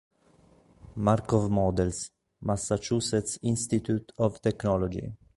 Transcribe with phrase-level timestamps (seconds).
[0.95, 2.09] Markov Models",
[2.41, 5.13] Massachusetts Institute of Technology.